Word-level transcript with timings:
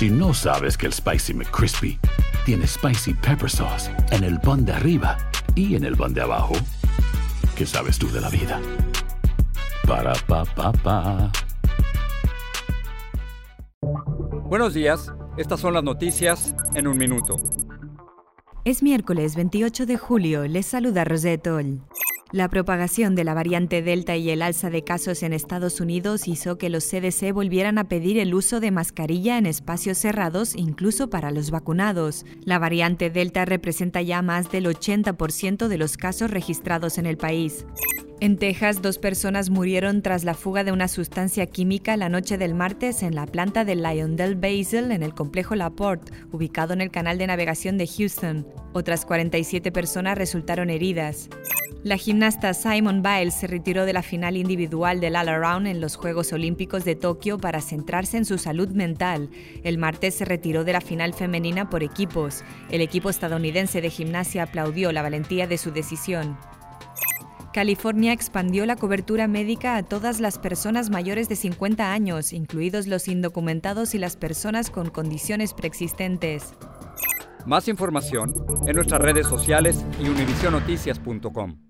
Si 0.00 0.08
no 0.08 0.32
sabes 0.32 0.78
que 0.78 0.86
el 0.86 0.94
Spicy 0.94 1.34
McCrispy 1.34 1.98
tiene 2.46 2.66
Spicy 2.66 3.12
Pepper 3.12 3.50
Sauce 3.50 3.90
en 4.12 4.24
el 4.24 4.40
pan 4.40 4.64
de 4.64 4.72
arriba 4.72 5.18
y 5.54 5.74
en 5.74 5.84
el 5.84 5.94
pan 5.94 6.14
de 6.14 6.22
abajo, 6.22 6.54
¿qué 7.54 7.66
sabes 7.66 7.98
tú 7.98 8.10
de 8.10 8.22
la 8.22 8.30
vida? 8.30 8.58
Para, 9.86 10.14
pa, 10.26 10.46
pa, 10.46 10.72
pa. 10.72 11.30
Buenos 14.46 14.72
días, 14.72 15.12
estas 15.36 15.60
son 15.60 15.74
las 15.74 15.84
noticias 15.84 16.54
en 16.74 16.88
un 16.88 16.96
minuto. 16.96 17.38
Es 18.64 18.82
miércoles 18.82 19.36
28 19.36 19.84
de 19.84 19.98
julio, 19.98 20.48
les 20.48 20.64
saluda 20.64 21.04
Rosette 21.04 21.42
Toll. 21.42 21.82
La 22.32 22.48
propagación 22.48 23.16
de 23.16 23.24
la 23.24 23.34
variante 23.34 23.82
Delta 23.82 24.16
y 24.16 24.30
el 24.30 24.42
alza 24.42 24.70
de 24.70 24.84
casos 24.84 25.24
en 25.24 25.32
Estados 25.32 25.80
Unidos 25.80 26.28
hizo 26.28 26.58
que 26.58 26.70
los 26.70 26.84
CDC 26.84 27.32
volvieran 27.32 27.76
a 27.76 27.88
pedir 27.88 28.18
el 28.18 28.34
uso 28.34 28.60
de 28.60 28.70
mascarilla 28.70 29.36
en 29.36 29.46
espacios 29.46 29.98
cerrados, 29.98 30.54
incluso 30.54 31.10
para 31.10 31.32
los 31.32 31.50
vacunados. 31.50 32.24
La 32.44 32.60
variante 32.60 33.10
Delta 33.10 33.46
representa 33.46 34.00
ya 34.00 34.22
más 34.22 34.48
del 34.52 34.66
80% 34.66 35.66
de 35.66 35.78
los 35.78 35.96
casos 35.96 36.30
registrados 36.30 36.98
en 36.98 37.06
el 37.06 37.16
país. 37.16 37.66
En 38.20 38.36
Texas, 38.36 38.80
dos 38.80 38.98
personas 38.98 39.50
murieron 39.50 40.00
tras 40.00 40.22
la 40.22 40.34
fuga 40.34 40.62
de 40.62 40.70
una 40.70 40.86
sustancia 40.86 41.46
química 41.46 41.96
la 41.96 42.10
noche 42.10 42.38
del 42.38 42.54
martes 42.54 43.02
en 43.02 43.16
la 43.16 43.26
planta 43.26 43.64
del 43.64 43.82
Lyondell 43.82 44.36
Basil 44.36 44.92
en 44.92 45.02
el 45.02 45.14
complejo 45.14 45.56
LaPorte, 45.56 46.12
ubicado 46.30 46.74
en 46.74 46.80
el 46.80 46.92
canal 46.92 47.18
de 47.18 47.26
navegación 47.26 47.76
de 47.76 47.88
Houston. 47.88 48.46
Otras 48.72 49.04
47 49.04 49.72
personas 49.72 50.16
resultaron 50.16 50.70
heridas. 50.70 51.28
La 51.82 51.96
gimnasta 51.96 52.52
Simon 52.52 53.02
Biles 53.02 53.32
se 53.32 53.46
retiró 53.46 53.86
de 53.86 53.94
la 53.94 54.02
final 54.02 54.36
individual 54.36 55.00
del 55.00 55.16
All-Around 55.16 55.66
en 55.66 55.80
los 55.80 55.96
Juegos 55.96 56.30
Olímpicos 56.34 56.84
de 56.84 56.94
Tokio 56.94 57.38
para 57.38 57.62
centrarse 57.62 58.18
en 58.18 58.26
su 58.26 58.36
salud 58.36 58.68
mental. 58.68 59.30
El 59.64 59.78
martes 59.78 60.16
se 60.16 60.26
retiró 60.26 60.64
de 60.64 60.74
la 60.74 60.82
final 60.82 61.14
femenina 61.14 61.70
por 61.70 61.82
equipos. 61.82 62.44
El 62.70 62.82
equipo 62.82 63.08
estadounidense 63.08 63.80
de 63.80 63.88
gimnasia 63.88 64.42
aplaudió 64.42 64.92
la 64.92 65.00
valentía 65.00 65.46
de 65.46 65.56
su 65.56 65.70
decisión. 65.70 66.36
California 67.54 68.12
expandió 68.12 68.66
la 68.66 68.76
cobertura 68.76 69.26
médica 69.26 69.76
a 69.76 69.82
todas 69.82 70.20
las 70.20 70.38
personas 70.38 70.90
mayores 70.90 71.30
de 71.30 71.36
50 71.36 71.94
años, 71.94 72.34
incluidos 72.34 72.88
los 72.88 73.08
indocumentados 73.08 73.94
y 73.94 73.98
las 73.98 74.16
personas 74.16 74.68
con 74.68 74.90
condiciones 74.90 75.54
preexistentes. 75.54 76.52
Más 77.46 77.68
información 77.68 78.34
en 78.66 78.76
nuestras 78.76 79.00
redes 79.00 79.26
sociales 79.26 79.82
y 79.98 80.10
univisionoticias.com. 80.10 81.69